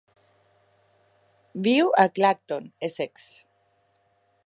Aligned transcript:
Viu 1.69 1.93
a 2.05 2.07
Clacton, 2.17 2.69
Essex. 2.91 3.33